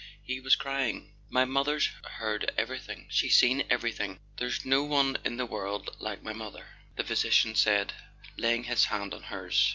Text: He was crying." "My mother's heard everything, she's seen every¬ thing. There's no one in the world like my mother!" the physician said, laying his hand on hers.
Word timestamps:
He 0.23 0.39
was 0.39 0.55
crying." 0.55 1.13
"My 1.29 1.45
mother's 1.45 1.89
heard 2.15 2.51
everything, 2.57 3.05
she's 3.11 3.37
seen 3.37 3.61
every¬ 3.69 3.93
thing. 3.93 4.19
There's 4.37 4.65
no 4.65 4.83
one 4.83 5.19
in 5.23 5.37
the 5.37 5.45
world 5.45 5.95
like 5.99 6.23
my 6.23 6.33
mother!" 6.33 6.65
the 6.95 7.03
physician 7.03 7.53
said, 7.53 7.93
laying 8.35 8.63
his 8.63 8.85
hand 8.85 9.13
on 9.13 9.21
hers. 9.21 9.69